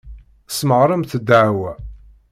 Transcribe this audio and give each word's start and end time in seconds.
Tesmeɣremt 0.47 1.11
ddeɛwa. 1.19 1.71